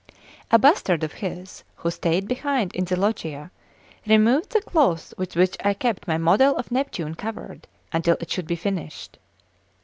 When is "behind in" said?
2.27-2.85